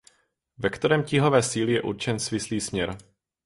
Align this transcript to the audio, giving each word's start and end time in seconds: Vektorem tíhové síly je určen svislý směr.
Vektorem 0.57 1.03
tíhové 1.03 1.43
síly 1.45 1.73
je 1.73 1.81
určen 1.81 2.19
svislý 2.19 2.61
směr. 2.61 2.97